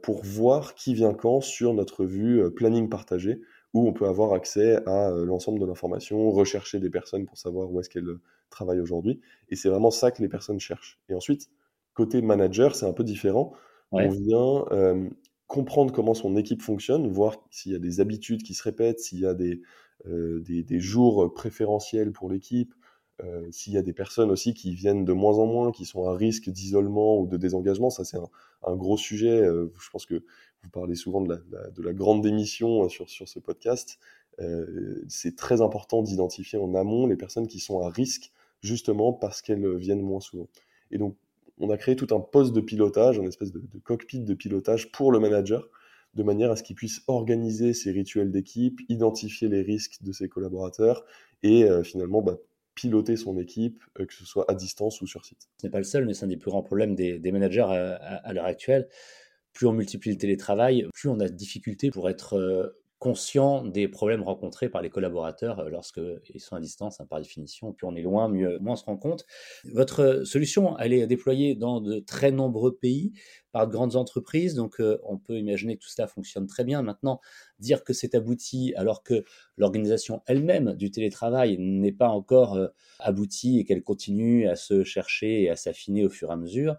pour 0.00 0.22
voir 0.22 0.76
qui 0.76 0.94
vient 0.94 1.12
quand 1.12 1.40
sur 1.40 1.74
notre 1.74 2.04
vue 2.04 2.52
planning 2.54 2.88
partagé, 2.88 3.40
où 3.74 3.88
on 3.88 3.92
peut 3.92 4.06
avoir 4.06 4.32
accès 4.32 4.76
à 4.86 5.10
euh, 5.10 5.24
l'ensemble 5.24 5.58
de 5.60 5.66
l'information, 5.66 6.30
rechercher 6.30 6.78
des 6.80 6.90
personnes 6.90 7.26
pour 7.26 7.38
savoir 7.38 7.70
où 7.70 7.80
est-ce 7.80 7.90
qu'elles 7.90 8.08
euh, 8.08 8.20
travaillent 8.50 8.80
aujourd'hui. 8.80 9.20
Et 9.48 9.56
c'est 9.56 9.68
vraiment 9.68 9.90
ça 9.90 10.10
que 10.10 10.22
les 10.22 10.28
personnes 10.28 10.60
cherchent. 10.60 10.98
Et 11.08 11.14
ensuite, 11.14 11.50
côté 11.94 12.22
manager, 12.22 12.74
c'est 12.74 12.86
un 12.86 12.92
peu 12.92 13.04
différent. 13.04 13.52
On 13.92 14.08
vient 14.08 14.64
euh, 14.72 15.08
comprendre 15.46 15.92
comment 15.92 16.14
son 16.14 16.36
équipe 16.36 16.62
fonctionne, 16.62 17.06
voir 17.08 17.36
s'il 17.50 17.72
y 17.72 17.76
a 17.76 17.78
des 17.78 18.00
habitudes 18.00 18.42
qui 18.42 18.54
se 18.54 18.62
répètent, 18.62 18.98
s'il 18.98 19.20
y 19.20 19.26
a 19.26 19.34
des, 19.34 19.60
des, 20.04 20.80
jours 20.80 21.32
préférentiels 21.32 22.12
pour 22.12 22.28
l'équipe, 22.28 22.74
s'il 23.52 23.72
y 23.72 23.78
a 23.78 23.82
des 23.82 23.92
personnes 23.92 24.30
aussi 24.32 24.54
qui 24.54 24.74
viennent 24.74 25.04
de 25.04 25.12
moins 25.12 25.38
en 25.38 25.46
moins, 25.46 25.70
qui 25.70 25.84
sont 25.84 26.08
à 26.08 26.14
risque 26.14 26.50
d'isolement 26.50 27.20
ou 27.20 27.28
de 27.28 27.36
désengagement. 27.36 27.90
Ça, 27.90 28.04
c'est 28.04 28.18
un, 28.18 28.28
un, 28.64 28.74
gros 28.74 28.96
sujet. 28.96 29.44
je 29.44 29.90
pense 29.90 30.04
que 30.04 30.24
vous 30.66 30.70
parlez 30.80 30.96
souvent 30.96 31.20
de 31.20 31.40
la, 31.78 31.92
grande 31.92 32.22
démission 32.22 32.84
euh, 32.84 32.88
sur, 32.88 33.08
ce 33.08 33.38
podcast. 33.38 33.98
Euh, 34.40 35.02
c'est 35.08 35.36
très 35.36 35.62
important 35.62 36.02
d'identifier 36.02 36.58
en 36.58 36.74
amont 36.74 37.06
les 37.06 37.16
personnes 37.16 37.46
qui 37.46 37.60
sont 37.60 37.80
à 37.80 37.88
risque, 37.88 38.32
justement 38.62 39.12
parce 39.12 39.42
qu'elles 39.42 39.76
viennent 39.76 40.02
moins 40.02 40.20
souvent. 40.20 40.48
Et 40.90 40.98
donc, 40.98 41.16
on 41.58 41.70
a 41.70 41.76
créé 41.76 41.96
tout 41.96 42.14
un 42.14 42.20
poste 42.20 42.52
de 42.52 42.60
pilotage, 42.60 43.16
une 43.16 43.28
espèce 43.28 43.52
de, 43.52 43.62
cockpit 43.84 44.20
de 44.20 44.34
pilotage 44.34 44.90
pour 44.92 45.12
le 45.12 45.20
manager, 45.20 45.68
de 46.14 46.22
manière 46.22 46.50
à 46.50 46.56
ce 46.56 46.62
qu'il 46.62 46.76
puisse 46.76 47.02
organiser 47.06 47.72
ses 47.72 47.92
rituels 47.92 48.30
d'équipe, 48.30 48.80
identifier 48.88 49.48
les 49.48 49.62
risques 49.62 50.02
de 50.02 50.12
ses 50.12 50.28
collaborateurs 50.28 51.04
et 51.42 51.64
euh, 51.64 51.82
finalement 51.82 52.22
bah, 52.22 52.36
piloter 52.74 53.16
son 53.16 53.38
équipe, 53.38 53.82
que 53.94 54.12
ce 54.12 54.26
soit 54.26 54.50
à 54.50 54.54
distance 54.54 55.00
ou 55.00 55.06
sur 55.06 55.24
site. 55.24 55.48
Ce 55.60 55.66
n'est 55.66 55.70
pas 55.70 55.78
le 55.78 55.84
seul, 55.84 56.04
mais 56.04 56.12
c'est 56.12 56.24
un 56.24 56.28
des 56.28 56.36
plus 56.36 56.50
grands 56.50 56.62
problèmes 56.62 56.94
des, 56.94 57.32
managers 57.32 57.62
à 57.62 58.32
l'heure 58.34 58.44
actuelle 58.44 58.88
plus 59.56 59.66
on 59.66 59.72
multiplie 59.72 60.10
le 60.12 60.18
télétravail, 60.18 60.86
plus 60.92 61.08
on 61.08 61.18
a 61.18 61.28
de 61.28 61.34
difficultés 61.34 61.90
pour 61.90 62.10
être 62.10 62.34
euh, 62.34 62.78
conscient 62.98 63.64
des 63.64 63.88
problèmes 63.88 64.22
rencontrés 64.22 64.68
par 64.68 64.80
les 64.80 64.88
collaborateurs 64.88 65.60
euh, 65.60 65.68
lorsqu'ils 65.68 66.40
sont 66.40 66.56
à 66.56 66.60
distance, 66.60 67.00
hein, 67.00 67.06
par 67.08 67.20
définition. 67.20 67.72
Plus 67.72 67.86
on 67.86 67.94
est 67.94 68.02
loin, 68.02 68.28
mieux, 68.28 68.58
moins 68.58 68.72
on 68.72 68.76
se 68.76 68.84
rend 68.84 68.96
compte. 68.96 69.26
Votre 69.72 70.24
solution, 70.24 70.78
elle 70.78 70.92
est 70.92 71.06
déployée 71.06 71.54
dans 71.54 71.80
de 71.80 72.00
très 72.00 72.30
nombreux 72.30 72.76
pays 72.76 73.12
par 73.52 73.66
de 73.66 73.72
grandes 73.72 73.96
entreprises, 73.96 74.54
donc 74.54 74.80
euh, 74.80 74.98
on 75.04 75.18
peut 75.18 75.38
imaginer 75.38 75.76
que 75.76 75.82
tout 75.84 75.90
cela 75.90 76.08
fonctionne 76.08 76.46
très 76.46 76.64
bien. 76.64 76.82
Maintenant, 76.82 77.20
dire 77.58 77.84
que 77.84 77.92
c'est 77.92 78.14
abouti 78.14 78.74
alors 78.76 79.02
que 79.02 79.24
l'organisation 79.56 80.22
elle-même 80.26 80.74
du 80.74 80.90
télétravail 80.90 81.56
n'est 81.58 81.92
pas 81.92 82.08
encore 82.08 82.56
euh, 82.56 82.68
aboutie 82.98 83.58
et 83.58 83.64
qu'elle 83.64 83.82
continue 83.82 84.48
à 84.48 84.56
se 84.56 84.84
chercher 84.84 85.42
et 85.42 85.50
à 85.50 85.56
s'affiner 85.56 86.04
au 86.04 86.10
fur 86.10 86.30
et 86.30 86.32
à 86.32 86.36
mesure, 86.36 86.76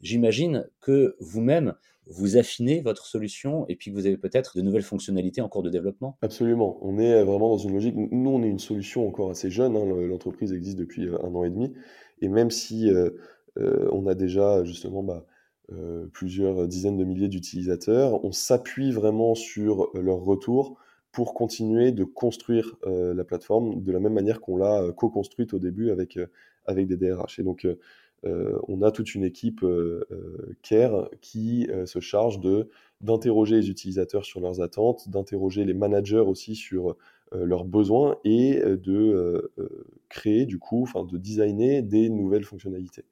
j'imagine 0.00 0.68
que 0.80 1.16
vous-même, 1.20 1.74
vous 2.06 2.36
affinez 2.36 2.80
votre 2.80 3.06
solution 3.06 3.66
et 3.68 3.76
puis 3.76 3.90
que 3.90 3.96
vous 3.96 4.06
avez 4.06 4.16
peut-être 4.16 4.56
de 4.56 4.62
nouvelles 4.62 4.82
fonctionnalités 4.82 5.40
en 5.40 5.48
cours 5.48 5.62
de 5.62 5.70
développement. 5.70 6.18
Absolument. 6.22 6.78
On 6.82 6.98
est 6.98 7.22
vraiment 7.22 7.50
dans 7.50 7.58
une 7.58 7.72
logique. 7.72 7.94
Nous, 7.96 8.30
on 8.30 8.42
est 8.42 8.48
une 8.48 8.58
solution 8.58 9.06
encore 9.06 9.30
assez 9.30 9.50
jeune. 9.50 9.76
Hein. 9.76 9.84
L'entreprise 9.84 10.52
existe 10.52 10.78
depuis 10.78 11.06
euh, 11.06 11.18
un 11.22 11.34
an 11.34 11.44
et 11.44 11.50
demi. 11.50 11.72
Et 12.20 12.28
même 12.28 12.50
si 12.50 12.90
euh, 12.90 13.10
euh, 13.58 13.88
on 13.92 14.06
a 14.06 14.14
déjà 14.14 14.64
justement 14.64 15.02
bah, 15.02 15.24
plusieurs 16.12 16.66
dizaines 16.66 16.96
de 16.96 17.04
milliers 17.04 17.28
d'utilisateurs, 17.28 18.24
on 18.24 18.32
s'appuie 18.32 18.90
vraiment 18.90 19.36
sur 19.36 19.88
leur 19.94 20.18
retour 20.18 20.76
pour 21.12 21.32
continuer 21.32 21.92
de 21.92 22.02
construire 22.02 22.74
la 22.84 23.22
plateforme 23.22 23.80
de 23.80 23.92
la 23.92 24.00
même 24.00 24.14
manière 24.14 24.40
qu'on 24.40 24.56
l'a 24.56 24.90
co-construite 24.96 25.54
au 25.54 25.60
début 25.60 25.92
avec, 25.92 26.18
avec 26.66 26.86
des 26.86 26.96
DRH. 26.96 27.38
Et 27.38 27.42
donc, 27.42 27.64
euh, 27.64 27.78
on 28.24 28.82
a 28.82 28.90
toute 28.90 29.14
une 29.14 29.24
équipe 29.24 29.62
euh, 29.62 30.06
euh, 30.10 30.56
care 30.62 31.08
qui 31.20 31.68
se 31.86 32.00
charge 32.00 32.40
de 32.40 32.68
d'interroger 33.00 33.56
les 33.56 33.70
utilisateurs 33.70 34.26
sur 34.26 34.40
leurs 34.40 34.60
attentes, 34.60 35.08
d'interroger 35.08 35.64
les 35.64 35.72
managers 35.72 36.18
aussi 36.18 36.54
sur 36.54 36.98
leurs 37.32 37.64
besoins 37.64 38.18
et 38.24 38.60
de 38.60 39.50
créer 40.10 40.44
du 40.44 40.58
coup, 40.58 40.82
enfin 40.82 41.04
de 41.04 41.16
designer 41.16 41.80
des 41.80 42.10
nouvelles 42.10 42.44
fonctionnalités. 42.44 43.04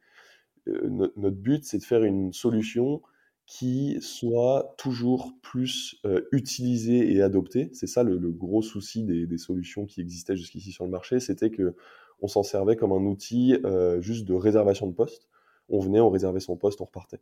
notre 0.66 1.30
but, 1.30 1.64
c'est 1.64 1.78
de 1.78 1.84
faire 1.84 2.04
une 2.04 2.34
solution 2.34 3.00
qui 3.46 3.96
soit 4.02 4.74
toujours 4.76 5.32
plus 5.40 6.02
utilisée 6.32 7.14
et 7.14 7.22
adoptée. 7.22 7.70
C'est 7.72 7.86
ça 7.86 8.02
le, 8.02 8.18
gros 8.30 8.60
souci 8.60 9.04
des, 9.04 9.26
des, 9.26 9.38
solutions 9.38 9.86
qui 9.86 10.02
existaient 10.02 10.36
jusqu'ici 10.36 10.70
sur 10.70 10.84
le 10.84 10.90
marché, 10.90 11.18
c'était 11.18 11.48
que 11.48 11.74
on 12.20 12.28
s'en 12.28 12.42
servait 12.42 12.76
comme 12.76 12.92
un 12.92 13.04
outil 13.04 13.56
euh, 13.64 14.00
juste 14.00 14.26
de 14.26 14.34
réservation 14.34 14.86
de 14.86 14.92
poste. 14.92 15.28
On 15.68 15.80
venait, 15.80 16.00
on 16.00 16.10
réservait 16.10 16.40
son 16.40 16.56
poste, 16.56 16.80
on 16.80 16.84
repartait. 16.84 17.20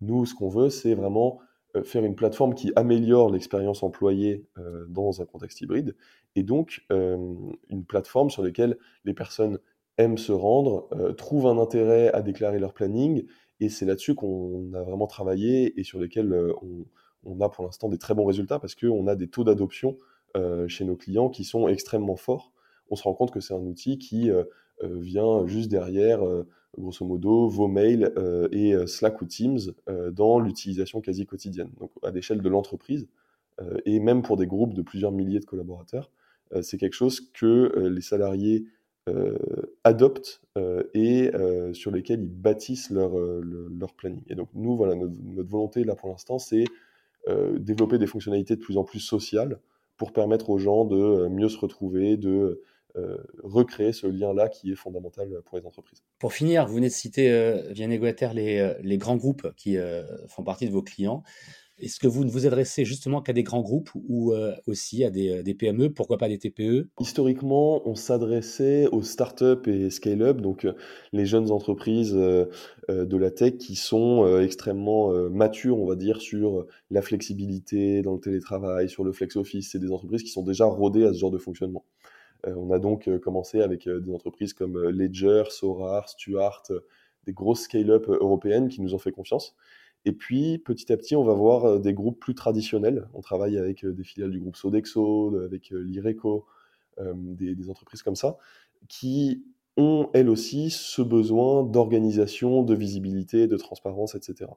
Nous, 0.00 0.26
ce 0.26 0.34
qu'on 0.34 0.48
veut, 0.48 0.70
c'est 0.70 0.94
vraiment 0.94 1.38
euh, 1.76 1.84
faire 1.84 2.04
une 2.04 2.14
plateforme 2.14 2.54
qui 2.54 2.72
améliore 2.76 3.30
l'expérience 3.30 3.82
employée 3.82 4.44
euh, 4.58 4.84
dans 4.88 5.22
un 5.22 5.24
contexte 5.24 5.60
hybride, 5.60 5.96
et 6.36 6.42
donc 6.42 6.84
une 6.90 7.84
plateforme 7.86 8.28
sur 8.28 8.42
laquelle 8.42 8.76
les 9.04 9.14
personnes 9.14 9.60
aiment 9.98 10.18
se 10.18 10.32
rendre, 10.32 10.88
trouvent 11.16 11.46
un 11.46 11.58
intérêt 11.58 12.08
à 12.12 12.22
déclarer 12.22 12.58
leur 12.58 12.74
planning, 12.74 13.24
et 13.60 13.68
c'est 13.68 13.84
là-dessus 13.86 14.16
qu'on 14.16 14.72
a 14.74 14.82
vraiment 14.82 15.06
travaillé 15.06 15.78
et 15.78 15.84
sur 15.84 16.00
lesquels 16.00 16.52
on, 16.60 16.84
on, 17.22 17.40
a 17.40 17.48
pour 17.48 17.64
l'instant 17.64 17.88
des 17.88 17.98
très 17.98 18.14
bons 18.14 18.24
résultats 18.24 18.58
parce 18.58 18.74
qu'on 18.74 19.06
a 19.06 19.14
des 19.14 19.28
taux 19.28 19.44
d'adoption 19.44 19.96
chez 20.66 20.84
nos 20.84 20.96
clients 20.96 21.28
qui 21.28 21.44
sont 21.44 21.68
extrêmement 21.68 22.16
forts 22.16 22.50
on 22.90 22.96
se 22.96 23.02
rend 23.02 23.14
compte 23.14 23.30
que 23.30 23.40
c'est 23.40 23.54
un 23.54 23.64
outil 23.64 23.98
qui 23.98 24.30
euh, 24.30 24.44
euh, 24.82 24.98
vient 24.98 25.46
juste 25.46 25.70
derrière, 25.70 26.26
euh, 26.26 26.46
grosso 26.76 27.04
modo, 27.04 27.48
vos 27.48 27.68
mails 27.68 28.12
et 28.50 28.74
Slack 28.88 29.22
ou 29.22 29.26
Teams 29.26 29.60
dans 30.10 30.40
l'utilisation 30.40 31.00
quasi 31.00 31.24
quotidienne, 31.24 31.70
donc 31.78 31.92
à 32.02 32.10
l'échelle 32.10 32.42
de 32.42 32.48
l'entreprise, 32.48 33.06
et 33.84 34.00
même 34.00 34.22
pour 34.22 34.36
des 34.36 34.48
groupes 34.48 34.74
de 34.74 34.82
plusieurs 34.82 35.12
milliers 35.12 35.38
de 35.38 35.44
collaborateurs. 35.44 36.10
c'est 36.62 36.76
quelque 36.76 36.94
chose 36.94 37.20
que 37.20 37.72
les 37.78 38.00
salariés 38.00 38.66
adoptent 39.84 40.42
et 40.94 41.30
sur 41.74 41.92
lesquels 41.92 42.24
ils 42.24 42.34
bâtissent 42.34 42.90
leur, 42.90 43.16
leur, 43.16 43.94
planning. 43.94 44.24
Et 44.26 44.34
donc 44.34 44.48
nous, 44.52 44.76
voilà, 44.76 44.96
notre, 44.96 45.14
notre 45.22 45.48
volonté 45.48 45.84
là 45.84 45.94
pour 45.94 46.08
l'instant, 46.08 46.40
c'est 46.40 46.64
développer 47.28 47.98
des 47.98 48.08
fonctionnalités 48.08 48.56
de 48.56 48.60
plus 48.60 48.78
en 48.78 48.82
plus 48.82 48.98
sociales 48.98 49.60
pour 49.96 50.12
permettre 50.12 50.50
aux 50.50 50.58
gens 50.58 50.84
de 50.84 51.28
mieux 51.28 51.48
se 51.48 51.58
retrouver, 51.58 52.16
de 52.16 52.62
recréer 53.42 53.92
ce 53.92 54.06
lien-là 54.06 54.48
qui 54.48 54.72
est 54.72 54.76
fondamental 54.76 55.28
pour 55.44 55.58
les 55.58 55.66
entreprises. 55.66 56.02
Pour 56.18 56.32
finir, 56.32 56.66
vous 56.66 56.74
venez 56.76 56.88
de 56.88 56.92
citer, 56.92 57.30
euh, 57.30 57.72
Vianney 57.72 57.98
Guater, 57.98 58.34
les, 58.34 58.58
euh, 58.58 58.74
les, 58.82 58.98
grands 58.98 59.16
groupes 59.16 59.52
qui 59.56 59.76
font 60.28 60.42
partie 60.42 60.66
de 60.66 60.72
vos 60.72 60.82
clients. 60.82 61.22
Est-ce 61.78 61.98
que 61.98 62.06
vous 62.06 62.24
ne 62.24 62.30
vous 62.30 62.46
adressez 62.46 62.84
justement 62.84 63.20
qu'à 63.20 63.32
des 63.32 63.42
grands 63.42 63.60
groupes 63.60 63.90
ou 64.08 64.32
aussi 64.68 65.02
à 65.02 65.10
des, 65.10 65.42
des, 65.42 65.54
PME, 65.54 65.92
pourquoi 65.92 66.18
pas 66.18 66.28
des 66.28 66.38
TPE? 66.38 66.88
Historiquement, 67.00 67.86
on 67.88 67.96
s'adressait 67.96 68.86
aux 68.92 69.02
startups 69.02 69.68
et 69.68 69.90
scale-up, 69.90 70.40
donc 70.40 70.68
les 71.12 71.26
jeunes 71.26 71.50
entreprises 71.50 72.12
de 72.12 73.16
la 73.16 73.30
tech 73.32 73.58
qui 73.58 73.74
sont 73.74 74.38
extrêmement 74.38 75.12
matures, 75.30 75.80
on 75.80 75.86
va 75.86 75.96
dire, 75.96 76.20
sur 76.20 76.64
la 76.90 77.02
flexibilité 77.02 78.02
dans 78.02 78.14
le 78.14 78.20
télétravail, 78.20 78.88
sur 78.88 79.02
le 79.02 79.12
flex 79.12 79.34
office. 79.34 79.70
C'est 79.72 79.80
des 79.80 79.90
entreprises 79.90 80.22
qui 80.22 80.30
sont 80.30 80.44
déjà 80.44 80.66
rodées 80.66 81.04
à 81.04 81.12
ce 81.12 81.18
genre 81.18 81.32
de 81.32 81.38
fonctionnement. 81.38 81.84
Euh, 82.46 82.54
on 82.56 82.70
a 82.70 82.78
donc 82.78 83.08
euh, 83.08 83.18
commencé 83.18 83.60
avec 83.60 83.86
euh, 83.86 84.00
des 84.00 84.12
entreprises 84.12 84.52
comme 84.52 84.78
Ledger, 84.88 85.44
Sorar, 85.50 86.08
Stuart, 86.08 86.64
des 87.24 87.32
grosses 87.32 87.62
scale-up 87.62 88.08
européennes 88.08 88.68
qui 88.68 88.80
nous 88.80 88.94
ont 88.94 88.98
fait 88.98 89.12
confiance. 89.12 89.56
Et 90.04 90.12
puis, 90.12 90.58
petit 90.58 90.92
à 90.92 90.96
petit, 90.98 91.16
on 91.16 91.24
va 91.24 91.32
voir 91.32 91.80
des 91.80 91.94
groupes 91.94 92.20
plus 92.20 92.34
traditionnels. 92.34 93.08
On 93.14 93.22
travaille 93.22 93.56
avec 93.56 93.86
des 93.86 94.04
filiales 94.04 94.30
du 94.30 94.38
groupe 94.38 94.56
Sodexo, 94.56 95.34
avec 95.42 95.70
l'IRECO, 95.70 96.44
des, 96.98 97.70
entreprises 97.70 98.02
comme 98.02 98.14
ça, 98.14 98.36
qui 98.86 99.42
ont, 99.78 100.10
elles 100.12 100.28
aussi, 100.28 100.68
ce 100.68 101.00
besoin 101.00 101.62
d'organisation, 101.62 102.62
de 102.62 102.74
visibilité, 102.74 103.46
de 103.46 103.56
transparence, 103.56 104.14
etc. 104.14 104.50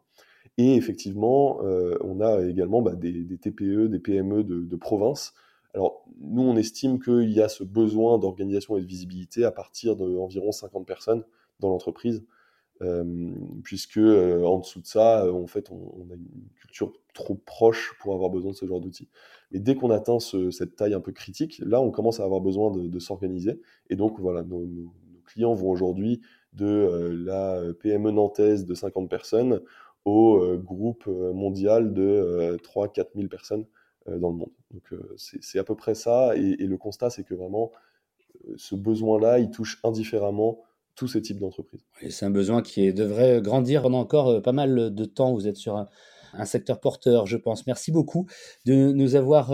Et 0.57 0.75
effectivement, 0.75 1.61
on 1.61 2.19
a 2.19 2.45
également 2.45 2.81
bah, 2.81 2.95
des, 2.95 3.37
TPE, 3.37 3.87
des 3.87 3.99
PME 3.99 4.43
de 4.43 4.75
province 4.75 5.33
alors, 5.77 6.03
nous, 6.19 6.41
on 6.41 6.57
estime 6.57 6.99
qu'il 6.99 7.29
y 7.29 7.39
a 7.39 7.47
ce 7.49 7.63
besoin 7.63 8.17
d'organisation 8.17 8.77
et 8.77 8.81
de 8.81 8.87
visibilité 8.87 9.43
à 9.45 9.51
partir 9.51 9.95
d'environ 9.95 10.51
50 10.51 10.87
personnes 10.87 11.23
dans 11.59 11.69
l'entreprise, 11.69 12.25
euh, 12.81 13.29
puisque 13.63 13.99
euh, 13.99 14.43
en 14.43 14.57
dessous 14.57 14.81
de 14.81 14.87
ça, 14.87 15.23
euh, 15.23 15.31
en 15.31 15.45
fait, 15.45 15.69
on, 15.69 16.07
a 16.09 16.15
une 16.15 16.49
culture 16.55 16.93
trop 17.13 17.35
proche 17.35 17.93
pour 17.99 18.15
avoir 18.15 18.31
besoin 18.31 18.53
de 18.53 18.55
ce 18.55 18.65
genre 18.65 18.81
d'outils. 18.81 19.07
Mais 19.51 19.59
dès 19.59 19.75
qu'on 19.75 19.91
atteint 19.91 20.17
cette 20.19 20.75
taille 20.75 20.95
un 20.95 20.99
peu 20.99 21.11
critique, 21.11 21.61
là, 21.63 21.79
on 21.79 21.91
commence 21.91 22.19
à 22.19 22.23
avoir 22.23 22.41
besoin 22.41 22.71
de, 22.75 22.99
s'organiser. 22.99 23.61
Et 23.91 23.95
donc, 23.95 24.19
voilà, 24.19 24.41
nos, 24.41 24.65
clients 25.27 25.53
vont 25.53 25.69
aujourd'hui 25.69 26.21
de 26.53 27.13
la 27.23 27.61
PME 27.81 28.09
nantaise 28.09 28.65
de 28.65 28.73
50 28.73 29.11
personnes 29.11 29.61
au 30.05 30.57
groupe 30.57 31.05
mondial 31.05 31.93
de 31.93 32.57
3-4 32.63 33.09
000 33.13 33.27
personnes 33.27 33.67
dans 34.07 34.29
le 34.29 34.35
monde. 34.35 34.51
Donc 34.71 34.83
euh, 34.93 35.15
c'est 35.17 35.59
à 35.59 35.63
peu 35.63 35.75
près 35.75 35.95
ça. 35.95 36.35
Et, 36.35 36.55
le 36.55 36.77
constat, 36.77 37.09
c'est 37.09 37.23
que 37.23 37.33
vraiment, 37.33 37.71
euh, 38.47 38.53
ce 38.57 38.75
besoin-là, 38.75 39.39
il 39.39 39.49
touche 39.49 39.79
indifféremment 39.83 40.63
tous 40.95 41.07
ces 41.07 41.21
types 41.21 41.39
d'entreprises. 41.39 41.85
c'est 42.09 42.25
un 42.25 42.31
besoin 42.31 42.63
qui 42.63 42.91
devrait 42.91 43.39
grandir 43.41 43.83
pendant 43.83 43.99
encore 43.99 44.41
pas 44.41 44.51
mal 44.51 44.93
de 44.93 45.05
temps. 45.05 45.33
Vous 45.33 45.47
êtes 45.47 45.57
sur 45.57 45.77
un, 45.77 45.87
secteur 46.45 46.79
porteur, 46.79 47.27
je 47.27 47.37
pense. 47.37 47.67
Merci 47.67 47.91
beaucoup 47.91 48.25
de 48.65 48.91
nous 48.91 49.15
avoir 49.15 49.53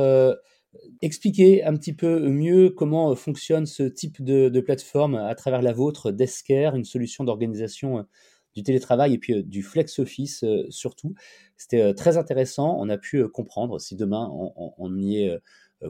expliqué 1.01 1.61
un 1.63 1.75
petit 1.75 1.93
peu 1.93 2.29
mieux 2.29 2.69
comment 2.69 3.13
fonctionne 3.15 3.65
ce 3.65 3.83
type 3.83 4.23
de, 4.23 4.47
de 4.47 4.61
plateforme 4.61 5.15
à 5.15 5.35
travers 5.35 5.61
la 5.61 5.73
vôtre, 5.73 6.11
Desker, 6.11 6.71
une 6.75 6.85
solution 6.85 7.25
d'organisation 7.25 8.05
du 8.55 8.63
télétravail 8.63 9.13
et 9.13 9.17
puis 9.17 9.33
euh, 9.33 9.43
du 9.43 9.63
flex 9.63 9.99
office 9.99 10.43
euh, 10.43 10.65
surtout. 10.69 11.13
C'était 11.57 11.81
euh, 11.81 11.93
très 11.93 12.17
intéressant. 12.17 12.75
On 12.79 12.89
a 12.89 12.97
pu 12.97 13.27
comprendre 13.27 13.79
si 13.79 13.95
demain 13.95 14.29
on, 14.31 14.97
y 14.97 15.23
est 15.23 15.39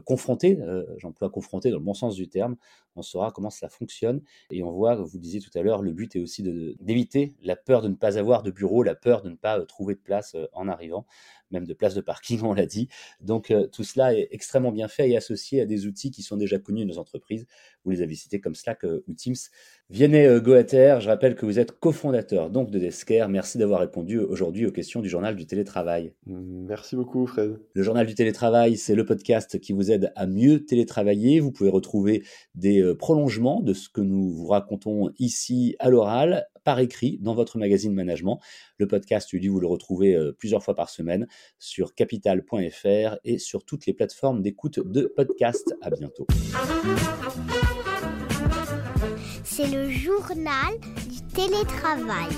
confronté, 0.04 0.58
j'emploie 0.98 1.30
confronté 1.30 1.70
dans 1.70 1.78
le 1.78 1.84
bon 1.84 1.94
sens 1.94 2.16
du 2.16 2.28
terme, 2.28 2.56
on 2.96 3.02
saura 3.02 3.30
comment 3.30 3.50
cela 3.50 3.68
fonctionne 3.68 4.22
et 4.50 4.64
on 4.64 4.72
voit, 4.72 4.96
vous 4.96 5.18
disiez 5.18 5.40
tout 5.40 5.56
à 5.56 5.62
l'heure, 5.62 5.82
le 5.82 5.92
but 5.92 6.16
est 6.16 6.20
aussi 6.20 6.42
d'éviter 6.80 7.34
la 7.42 7.54
peur 7.54 7.80
de 7.80 7.88
ne 7.88 7.94
pas 7.94 8.18
avoir 8.18 8.42
de 8.42 8.50
bureau, 8.50 8.82
la 8.82 8.96
peur 8.96 9.22
de 9.22 9.30
ne 9.30 9.36
pas 9.36 9.60
trouver 9.66 9.94
de 9.94 10.00
place 10.00 10.36
en 10.52 10.66
arrivant 10.66 11.06
même 11.54 11.66
de 11.66 11.72
places 11.72 11.94
de 11.94 12.00
parking, 12.00 12.40
on 12.42 12.52
l'a 12.52 12.66
dit. 12.66 12.88
Donc 13.20 13.50
euh, 13.50 13.66
tout 13.66 13.84
cela 13.84 14.14
est 14.14 14.28
extrêmement 14.30 14.72
bien 14.72 14.88
fait 14.88 15.08
et 15.08 15.16
associé 15.16 15.60
à 15.62 15.66
des 15.66 15.86
outils 15.86 16.10
qui 16.10 16.22
sont 16.22 16.36
déjà 16.36 16.58
connus 16.58 16.82
de 16.82 16.88
nos 16.88 16.98
entreprises. 16.98 17.46
Vous 17.84 17.90
les 17.90 18.02
avez 18.02 18.14
cités 18.14 18.40
comme 18.40 18.54
Slack 18.54 18.84
euh, 18.84 19.04
ou 19.08 19.14
Teams. 19.14 19.34
Vianney 19.90 20.26
euh, 20.26 20.40
Goater, 20.40 20.98
je 21.00 21.08
rappelle 21.08 21.34
que 21.34 21.46
vous 21.46 21.58
êtes 21.58 21.72
cofondateur 21.72 22.50
donc 22.50 22.70
de 22.70 22.78
Desker. 22.78 23.26
Merci 23.28 23.58
d'avoir 23.58 23.80
répondu 23.80 24.18
aujourd'hui 24.18 24.66
aux 24.66 24.72
questions 24.72 25.00
du 25.00 25.08
journal 25.08 25.36
du 25.36 25.46
télétravail. 25.46 26.12
Merci 26.26 26.96
beaucoup 26.96 27.26
Fred. 27.26 27.58
Le 27.72 27.82
journal 27.82 28.06
du 28.06 28.14
télétravail, 28.14 28.76
c'est 28.76 28.94
le 28.94 29.04
podcast 29.04 29.58
qui 29.60 29.72
vous 29.72 29.90
aide 29.90 30.12
à 30.16 30.26
mieux 30.26 30.64
télétravailler. 30.64 31.40
Vous 31.40 31.52
pouvez 31.52 31.70
retrouver 31.70 32.24
des 32.54 32.94
prolongements 32.98 33.60
de 33.60 33.72
ce 33.72 33.88
que 33.88 34.00
nous 34.00 34.30
vous 34.30 34.46
racontons 34.46 35.10
ici 35.18 35.76
à 35.78 35.90
l'oral 35.90 36.46
par 36.64 36.80
écrit 36.80 37.18
dans 37.20 37.34
votre 37.34 37.58
magazine 37.58 37.92
Management. 37.92 38.40
Le 38.78 38.86
podcast 38.86 39.32
Udi, 39.32 39.48
vous 39.48 39.60
le 39.60 39.66
retrouvez 39.66 40.14
euh, 40.14 40.32
plusieurs 40.32 40.62
fois 40.62 40.74
par 40.74 40.90
semaine 40.90 41.26
sur 41.58 41.94
capital.fr 41.94 43.16
et 43.24 43.38
sur 43.38 43.64
toutes 43.64 43.86
les 43.86 43.92
plateformes 43.92 44.42
d'écoute 44.42 44.80
de 44.80 45.12
podcasts. 45.14 45.74
À 45.82 45.90
bientôt. 45.90 46.26
C'est 49.44 49.68
le 49.68 49.88
journal 49.90 50.80
du 51.08 51.20
télétravail. 51.32 52.30